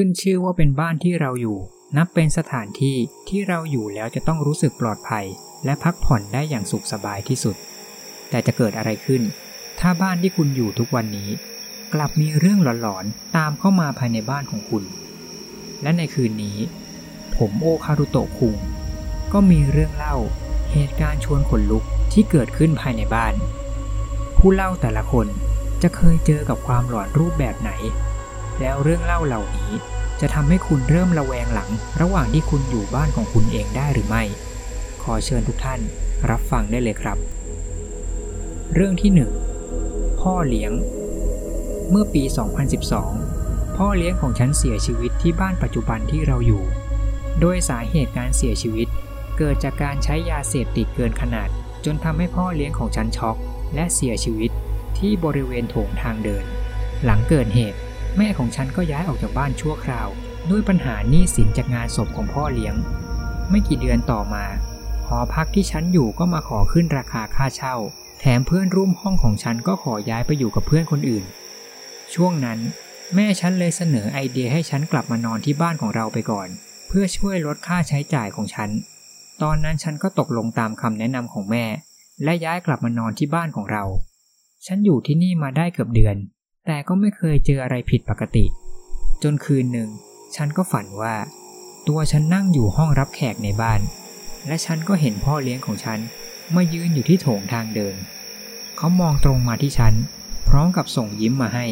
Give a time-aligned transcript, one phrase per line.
[0.00, 1.58] ขึ้นชื่อว่าเป็นบ้านที่เราอยู่
[1.96, 2.96] นับเป็นสถานที่
[3.28, 5.26] ที่เราอยู่แล้วจะต้องรู้สึกปลอดภัย
[5.64, 7.56] และพักผ่อนได้อย่างสุขสบายที่สุด
[8.30, 9.22] แต่จะเกิดอะไรขึ้น
[9.80, 11.30] ถ้าบ้านที่คุณอยู่ทุกวันนี้
[11.94, 14.84] กลับมีเรื่องหลอนๆตามเข้ามาภายในบ้านของคุณ
[15.82, 16.58] และในคืนนี้
[17.36, 18.56] ผมโอคารุโตะคุง
[19.32, 20.16] ก็มีเรื่องเล่า
[20.72, 23.34] เหตุการณ์ชวนขนลุกที่เกิดขึ้นภายในบ้าน
[24.38, 25.26] ผู้เล่าแต่ละคน
[25.82, 27.72] จะเคยเจอกับความหลอนรูปแบบไหน
[28.60, 29.70] แล้วเรื่องเล่าเหล่านี้
[30.20, 31.70] จะทำให้คุณเริ่มระแวงหลัง
[32.00, 34.22] ระหว่างที่คุณอยู่บ้านของคุณเองได้หรือไม่
[35.02, 35.80] ขอเชิญทุกท่าน
[36.30, 37.18] รับฟังได้เลยครับ
[38.74, 39.10] เรื่องที่
[39.66, 40.72] 1 พ่อเลี้ยง
[41.90, 42.22] เมื่อปี
[43.00, 46.62] 2012 พ่อเลี้ยงของฉันเสียชีวิตที่บ้านปัจจุบันที่เราอยู่
[47.40, 48.88] โดยสาเหตุการเสียชีวิต
[49.38, 51.48] เกิดจากการใช้ยาเสพติดเกินขนาด
[51.84, 53.36] จนทำให้พ่อเลี้ยงของฉันช็อก
[53.74, 54.50] และเสียชีวิต
[54.98, 56.44] ที่บริเวณโถงทางเดิน
[57.04, 57.78] หลังเกิดเหตุ
[58.16, 60.08] แม่ของฉันก็ย้ายออกจากบ้านชั่วคราว
[60.50, 62.74] ด้วยปัญหาหนี้สินจากงานศพของพ่อเลี้ยง
[63.50, 64.44] ไม่กี่เดือนต่อมา
[65.06, 67.74] หอพักที่ฉันอยู่ก็มาขอขึ้นราคาค่าเช่า
[68.20, 71.24] แถมเพื่อนร่วมห้องของฉันก็ขอย้ายไปอยู่กับเพื่อนคนอื่น
[72.14, 72.58] ช่วงนั้น
[73.14, 76.48] แม่ฉันเลยเสนอไอเดียให้ฉันกลับมานอนที่บ้านของเราไปก่อน
[76.88, 78.70] เพื่อช่วยลดค่าใช้จ่ายของฉัน
[79.42, 81.64] ตอนนั้นฉันก็ตกลงตามคำแนะนำของแม่
[82.24, 83.84] และย้ายกลับมานอนที่บ้านของเรา
[84.66, 86.16] ฉันอยู่ที่นี่มาได้เกือบเดือน
[86.66, 88.46] แต่ก็ไม่เคยเจออะไรผิดปกติ
[89.22, 89.88] จนคืนหนึ่ง
[90.36, 91.14] ฉันก็ฝันว่า
[91.88, 93.80] ตัวฉันนั่งอยู่ห้องรับแขกในบ้าน
[94.46, 95.98] และฉันก็เห็นพ่อเลี้ยงของฉัน
[96.54, 97.96] มายืนอยู่ที่โถงทางเดิน
[98.76, 99.94] เขามองตรงมาที่ฉัน
[100.48, 101.66] พร้อมกับส่งยิ้มมาให้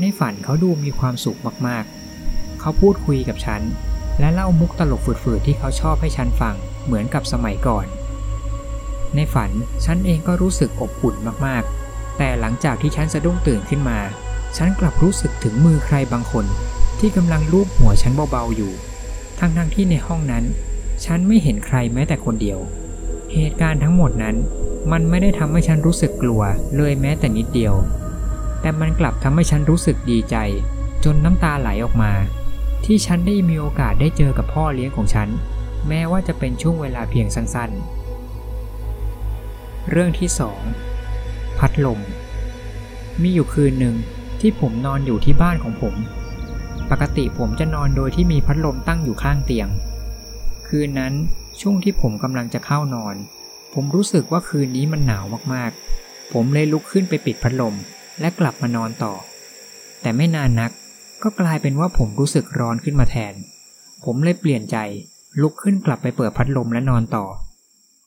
[0.00, 3.62] ในฝันเขาดูมีความสุขมากๆ เขาพูดคุยกับฉัน
[4.20, 7.86] และเล่ามุกตลกฝืดๆที่เขาชอบให้ฉันฟังเหมือนกับสมัยก่อน
[9.16, 9.50] ในฝัน
[9.84, 11.77] ฉันเองก็รู้สึกอบอุ่นมากๆ
[12.18, 13.98] แต่หลังจากที่ฉันสะดุ้งตื่นขึ้นมา
[14.56, 16.46] ฉันกลับรู้สึกถึงมือใครบางคน
[16.98, 18.72] ที่กำลังลูบหัวฉันเบาๆอยู่
[19.38, 20.44] ทั้งๆที่ในห้องนั้น
[21.04, 22.58] ฉันไม่เห็นใครแม้แต่คนเดียว
[23.32, 24.36] เหตุการณ์ทั้งหมดนั้น
[24.92, 26.42] มันไม่ได้ทำให้ฉันรู้สึกกลัว
[26.76, 27.74] เลยแม้แต่นิดเดียว
[28.60, 30.36] แต่มันกลับทำให้ฉันรู้สึกดีใจ
[31.04, 32.12] จนน้ำตาไหลออกมา
[32.84, 35.28] ที่ฉันได้มีโอกาสได้เจอกับพ่อเลี้ยงของฉัน
[35.88, 40.60] แม้ว่าจะเป็นช่วงเวลาเพียงสั้นๆ เรื่องที่สอง
[41.58, 42.00] พัดลม
[43.22, 43.96] มีอยู่คืนหนึ่ง
[44.40, 45.94] ที่ผมนอนอยู่ที่บ้านของผม
[46.90, 49.68] ปกติผมจะนอนโดยที่มีพัดลมตั้งอยู่ข้างเตียง
[50.68, 51.14] คืนนั้น
[51.60, 53.14] ช่วงที่ผมกำลังจะเข้านอน
[53.74, 55.24] ผมรู้สึกว่าคืนนี้มันหนาว
[55.54, 57.74] มากๆ ผมเลยลุกขึ้นไปปิดพัดลม
[58.20, 59.14] และกลับมานอนต่อ
[60.02, 60.70] แต่ไม่นานนัก
[61.22, 63.34] ก็กลายเป็นว่าผมรู้สึกร้อนขึ้นมาแทน
[64.04, 64.76] ผมเลยเปลี่ยนใจ
[65.40, 67.26] ลุกขึ้นกลับไปเปิดพัดลมและนอนต่อ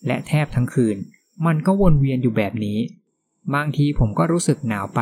[0.08, 0.98] และแทบทั้งคืน
[1.46, 2.78] มันก็วนเวียนอยู่แบบนี้
[3.56, 5.02] บางทีผมก็รู้สึกหนาวไป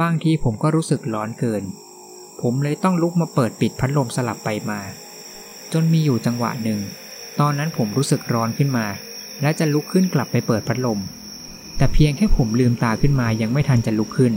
[0.00, 1.62] บางทีผมก็รู้สึกร้อนเกิน
[2.40, 4.80] ผมเลยต้องลุกมาเปิดปิดพัดลมสลับไปมา
[5.72, 6.80] จนมีอยู่จังหวะหนึ่ง
[7.40, 8.86] ตอนนั้นผมรู้สึกร้อนขึ้นมา
[9.42, 11.00] และจะลุกขึ้นกลับไปเปิดพัดลม
[11.76, 14.32] แต่เพียงแค่ผมลืมตาขึ้นมายังไม่ทันจะลุกขึ้น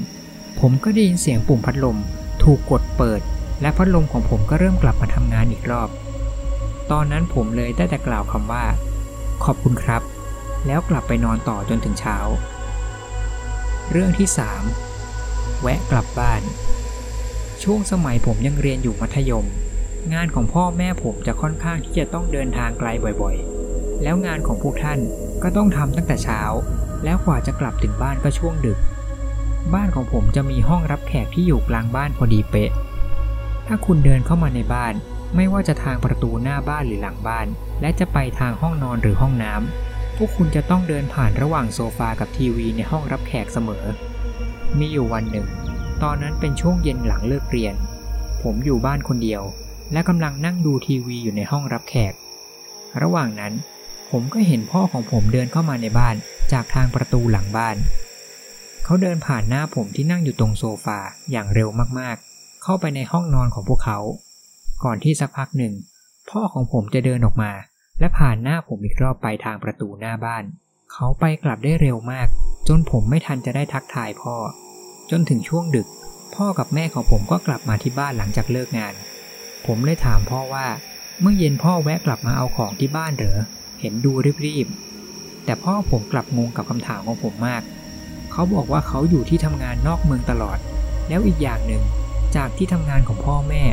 [0.60, 1.98] ผมก็ได้ยินเสียงปุ่มพัดลม
[2.44, 3.22] ถูกกดเปิด
[3.62, 5.90] และพัดลมของผมก็เริ่มกลับมาทำงานอีกรอบ
[6.92, 8.66] ตอนนั้นผมเลยได้แต่กล่าวคำว่า
[9.44, 10.02] ขอบคุณครับ
[10.68, 12.18] แล้วกลับไปนอนต่อจนถึงเช้า
[13.92, 14.28] เรื่องที่
[14.96, 16.42] 3 แวะกลับบ้าน
[17.64, 19.46] ช่วงสมัยผมยังเรียนอยู่มัธยม
[20.14, 22.88] งานของพ่อแม่ผมจะค่อนข้างที่จะต้องเดินทางไกล
[23.22, 25.00] บ่อยๆ แล้วงานของพวกท่าน
[25.44, 26.42] ก็ต้องทำตั้งแต่เช้า
[27.04, 28.80] แล้วกว่าจะกลับถึงบ้านก็ช่วงดึก
[29.74, 32.72] บ้านของผมจะมีห้องรับแขกที่อยู่กลางบ้านพอดีเป๊ะ
[33.68, 34.94] ถ้าคุณเดินเข้ามาในบ้าน
[35.36, 37.48] ไม่ว่าจะทางประตูหน้าบ้านหรือหลังบ้าน
[37.82, 43.86] และจะไปทางห้องนอนหรือห้องน้ำ พวกคุณจะต้องเดินผ่านระหว่างโซฟากับทีวีในห้องรับแขกเสมอ
[44.80, 45.48] มีอยู่วันหนึ่ง
[46.04, 47.76] ตอนนั้นเป็นช่วงเย็นหลังเลิกเรียน
[48.44, 49.42] ผมอยู่บ้านคนเดียว
[49.94, 52.14] และกำลังนั่งดูทีวีอยู่ในห้องรับแขก
[53.02, 53.54] ระหว่างนั้น
[54.12, 56.16] ผมก็เห็นพ่อของผมเดินเข้ามาในบ้าน
[56.52, 57.76] จากทางประตูหลังบ้าน
[58.84, 61.00] เขาเดินผ่านหน้าผมที่นั่งอยู่ตรงโซฟา
[61.32, 61.70] อย่างเร็ว
[62.00, 64.00] มากๆ เข้าไปในห้องนอนของพวกเขา
[64.84, 65.74] ก่อนที่สักพักหนึ่ง
[66.30, 67.52] พ่อของผมจะเดินออกมา
[68.00, 70.44] และผ่านหน้าผมอีกรอบไปทางประตูหน้าบ้าน
[70.92, 72.28] เขาไปกลับได้เร็วมาก
[72.68, 74.36] จนผมไม่ทันจะได้ทักทายพ่อ
[75.12, 75.88] จนถึงช่วงดึก
[76.36, 78.94] พ่อกับแม่ของผมก็กลับมาที่บ้านหลังจากเลิกงาน
[79.66, 80.68] ผมเลยถามพ่อว่า
[81.22, 83.40] เมื่อเย็นพ่อแวะกลับมาเอาของที่บ้านเหรอ
[83.80, 84.12] เห็นดู
[84.46, 87.62] รีบๆ แต่พ่อผมกลับงงกับคำถามของผมมาก
[88.32, 90.58] เขาบอกว่าเขาอยู่ที่ทำงานนอกเมืองตลอด
[91.10, 91.84] แล้วอีกอย่างหนึ่ง
[92.36, 93.64] จากที่ทำงานของพ่อแม่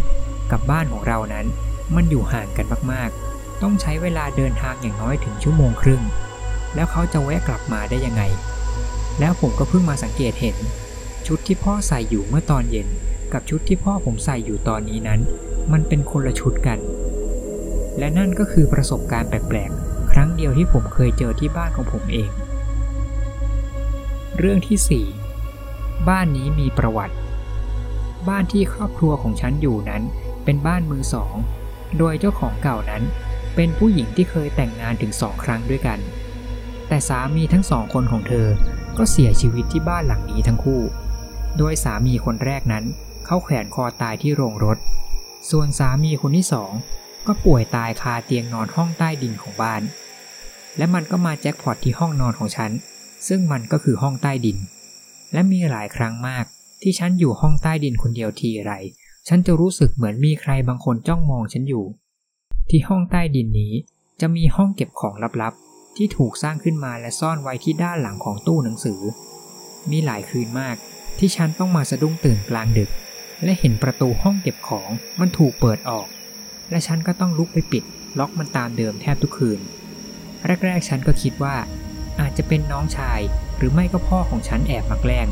[0.53, 1.47] กับบ้านของเรานั้น
[1.95, 6.03] มันอยู่ห่างกันมากๆ ต้องใช้เวลาเดินทางอย่างน้อยถึงชั่วโมงครึ่ง
[6.75, 8.23] แล้วเขาจะแวะกลับมาได้ยังไง
[9.21, 10.57] แล้วผมก็เพิ่งมาสังเกตเห็น
[11.27, 12.89] ชุดที่พ่อใส่อยู่เมื่อตอนเย็น
[13.33, 15.21] กับชุดที่พ่อผมใส่อยู่ตอนนี้นั้น
[15.73, 16.79] มันเป็นคนละชุดกัน
[17.99, 22.31] และนั่นก็คือประสบการณ์แปลกๆ ครั้งเดียวที่ผมเคยเจอที่บ้านของผมเอง
[24.39, 25.05] เรื่องที่
[25.47, 27.17] 4 บ้านนี้มีประวัติ
[28.29, 30.03] บ้านที่ครอบครัวของฉันอยู่นั้น
[30.45, 31.35] เป็นบ้านมือสอง
[31.99, 33.03] โดยเจ้าของเก่านั้น
[33.55, 35.99] เป็นผู้หญิงที่เคยแต่งงานถึงสองครั้งด้วยกัน
[36.89, 38.47] แต่สามีทั้งสองคนของเธอ
[38.99, 40.83] ก็เสียชีวิตที่บ้านหลังนี้ทั้งคู่
[41.59, 42.85] โดยสามีคนแรกนั้น
[43.27, 44.79] เขาแขวนคอตายที่โรงรถ
[45.51, 46.73] ส่วนสามีคนที่สอง
[47.27, 49.83] ก็ป่วยตายคาเตียงนอนห้องใต้ดินของบ้าน
[50.77, 52.71] และมันก็มาแจ็คพอตที่ห้องนอนของฉัน
[53.29, 54.59] ซึ่งมันก็คือห้องใต้ดิน
[55.33, 56.45] และมีหลายครั้งมาก
[56.83, 58.73] ที่ฉันอยู่ห้องใต้ดินคนเดียวทีไร
[59.29, 61.85] ฉันจะรู้สึกเหมือนมีใครบางคนจ้องมองฉันอยู่
[62.71, 63.73] ที่ห้องใต้ดินนี้
[64.21, 69.01] จะมีห้องเก็บของลับๆ ที่ถูกสร้างขึ้นมาและซ่อนไว้ที่ด้านหลังของตู้หนังสือ
[69.91, 70.77] มีหลายคืนมาก
[71.19, 72.91] ที่ฉันต้องมาสะดุ้งตื่นกลางดึก
[73.45, 74.91] และเห็นประตูห้องเก็บของ
[75.21, 76.07] มันถูกเปิดออก
[76.71, 77.85] และฉันก็ต้องลุกไปปิด
[78.19, 79.61] ล็อกมันตามเดิมแทบทุกคืน
[80.65, 81.57] แรกๆฉันก็คิดว่า
[82.21, 83.21] อาจจะเป็นน้องชาย
[83.57, 85.29] หรือไม่ก็พ่อของฉันแอบมาแกล้ง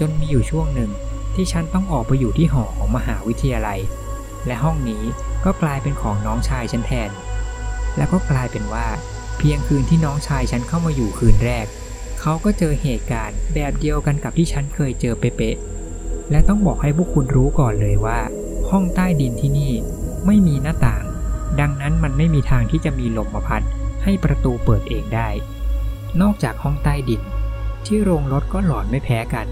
[0.00, 0.90] จนมีอยู่ช่วงหนึ่ง
[1.34, 3.80] ที่ฉันต้องออกไปอยู่ที่หอของมหาวิทยาลัย
[4.46, 5.04] และห้องนี้
[5.44, 7.10] ก็กลายเป็นของน้องชายฉันแทน
[7.96, 8.86] แล้วก็กลายเป็นว่า
[9.38, 11.66] เพียงคืนที่น้องชายฉันเข้ามาอยู่คืนแรก
[12.20, 18.20] เขาก็เจอเหตุการณ์แบบเดียวกันกับที่ฉันเคยเจอเป๊ะๆและต้องบอกให้พวกคุณรู้ก่อนเลยว่า
[18.70, 19.72] ห้องใต้ดินที่นี่
[20.26, 21.04] ไม่มีหน้าต่าง
[21.60, 23.62] ดังนั้นมันไม่มีทางที่จะมีลมมาพัด
[24.04, 25.28] ให้ประตูเปิดเองได้
[26.20, 27.22] นอกจากห้องใต้ดิน
[27.86, 29.46] ที่โรงรถก็หลอนไม่แพ้กัน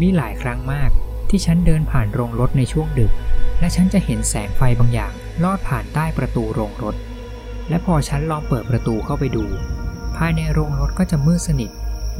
[0.00, 0.90] มีหลายครั้งมาก
[1.28, 3.12] ที่ฉันเดินผ่านโรงรถในช่วงดึก
[3.60, 5.12] และฉันจะเห็นแสงไฟบางอย่าง
[5.44, 6.96] ลอดผ่านใต้ประตูโรงรถ
[7.68, 9.44] และพอฉันลองเปิดประตูเข้าไปดู
[10.16, 11.70] ภายในโรงรถก็จะมืดสนิท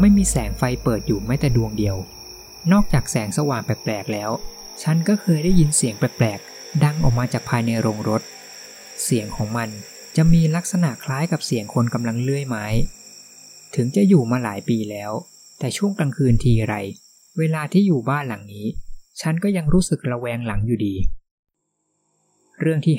[0.01, 1.97] ไม่มีแสงไฟเปิดอยู่แม้แต่ดวงเดียว
[2.73, 4.31] นอกจากแสงสว่างแปลกๆแล้ว
[4.83, 8.23] ฉันก็เคยได้ยินเสียงแปลกๆ ดังออกมาจากภายในโรงรถ
[9.05, 9.69] เสียงของมัน
[10.17, 12.67] จะมีลักษณะคล้ายกับเสียงคนกำลังเลื่อยไม้
[13.75, 15.13] ถึงจะอยู่มาหลายปีแล้ว
[15.59, 16.75] แต่ช่วงกลางคืนทีไร
[17.39, 18.67] เวลาที่อยู่บ้านหลังนี้
[19.21, 20.95] ฉันก็ยังรู้สึกระแวงหลังอยู่ดี
[22.63, 22.97] เรื่องที่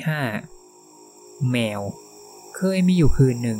[0.74, 1.80] 5 แมว
[2.56, 3.58] เคยมีอยู่คืนหนึ่ง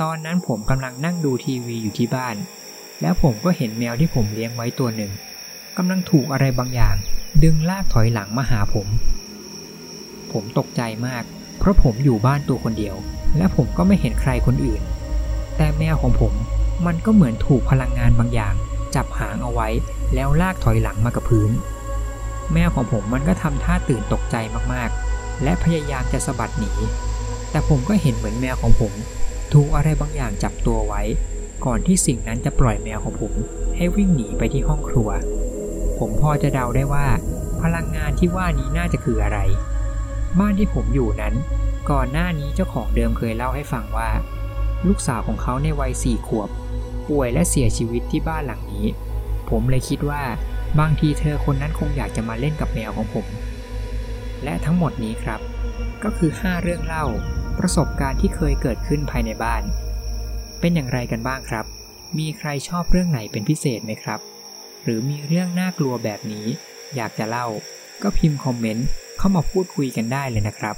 [0.00, 2.36] ตอนนั้นผมกำลังนั่งดูทีวีอยู่ที่บ้าน
[3.00, 5.12] แล้วผมก็เห็นแมวที่ผมเลี้ยงไว้ตัวหนึ่ง
[5.76, 6.96] กำลังถูกอะไรบางอย่าง
[7.42, 8.86] ดึงลากถอยหลังมาหาผม
[10.32, 11.24] ผมตกใจมาก
[11.58, 12.96] เพราะผมอยู่บ้านตัวคนเดียว
[13.36, 14.82] และผมก็ไม่เห็นใครคนอื่น
[15.56, 16.32] แต่แมวของผม
[16.86, 18.54] มันก็เหมือนถูกพลังงานบางอย่าง
[18.94, 19.68] จับหางเอาไว้
[20.14, 21.50] แล้วลากถอยหลังมากับพื้น
[22.52, 24.36] แมวของผมมันก็ทำท่าตื่นตกใจ
[24.72, 26.72] มากๆ และพยายามจะสะบัดหนี
[27.50, 28.92] แต่ผมก็เห็นเหมือนแมวของผม
[29.52, 31.02] ถูกอะไรบางอย่างจับตัวไว้
[31.64, 33.32] ก่อนที่สิ่งนั้นจะปล่อยแมวของผม
[33.76, 35.08] ให้วิ่งหนีไปที่ห้องครัว
[35.98, 37.06] ผมพอจะเดาได้ว่า
[37.62, 39.38] พลังงานที่ว่านี้น่าจะคืออะไร
[40.40, 41.34] บ้านที่ผมอยู่นั้น
[41.90, 44.10] ก่อนหน้านี้เจ้าของเดิมเคยเล่าให้ฟังว่า
[44.86, 46.48] ลูกสาวของเขาในวัยสี่ขวบ
[47.08, 48.86] ป่วยและเสียชีวิตที่บ้านหลังนี้
[49.50, 50.22] ผมเลยคิดว่า
[50.80, 53.26] บางทีเธอคนนั้นคงอยากจะมาเล่นกับแมวของผม
[54.44, 55.40] และทั้งหมดนี้ครับ
[56.04, 57.04] ก็คือ 5 เรื่องเล่า
[57.58, 59.62] ประสบการณ์ที่เคยเกิดขึ้นภายในบ้าน
[60.60, 61.66] เป็นอย่างไรกันบ้างครับ
[62.18, 64.20] มีใครชอบเรื่องไหนเป็นพิเศษไหมครับ
[64.82, 66.46] หรือมีเรื่องน่ากลัวแบบนี้
[66.96, 67.46] อยากจะเล่า
[68.02, 68.86] ก็พิมพ์คอมเมนต์
[69.18, 70.76] เข้ามาพูดคุยกันได้เลยนะครับ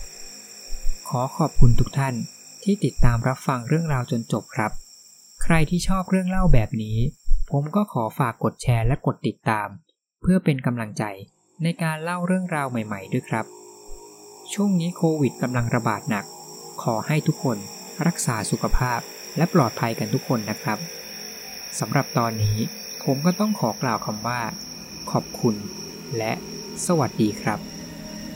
[1.08, 2.14] ขอขอบคุณทุกท่าน
[2.62, 4.70] ที่ติดตามรับฟังเรื่องราวจนจบครับ
[5.42, 6.98] ใครที่ชอบเรื่องเล่าแบบนี้
[7.50, 9.68] ผมก็ขอฝากกดแชร์และกดติดตาม
[10.22, 11.04] เพื่อเป็นกำลังใจ
[11.62, 13.46] ในการเล่าเรื่องราวใหม่ ๆ ด้วยครับ
[14.52, 16.24] ช่วงนี้โควิดกำลังระบาดหนัก
[16.82, 17.58] ขอให้ทุกคน
[18.06, 19.00] รักษาสุขภาพ
[19.36, 20.78] และปลอดภัยกันทุกคนนะครับ
[21.78, 22.58] สำหรับตอนนี้
[23.04, 24.40] ผมก็ต้องขอกล่าวคำว่า
[25.10, 25.56] ขอบคุณ
[26.18, 26.32] และ
[26.86, 27.58] สวัสดีครับ